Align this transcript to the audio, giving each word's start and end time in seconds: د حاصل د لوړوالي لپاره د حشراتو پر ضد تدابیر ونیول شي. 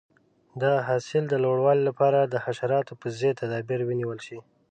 د 0.61 0.63
حاصل 0.87 1.23
د 1.29 1.33
لوړوالي 1.43 1.83
لپاره 1.89 2.19
د 2.23 2.35
حشراتو 2.45 2.93
پر 3.01 3.09
ضد 3.19 3.35
تدابیر 3.41 3.79
ونیول 3.85 4.19
شي. 4.27 4.37